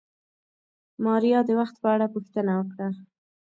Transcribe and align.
ماريا 1.03 1.39
د 1.45 1.49
وخت 1.59 1.75
په 1.81 1.87
اړه 1.93 2.05
پوښتنه 2.13 2.51
وکړه. 2.59 2.87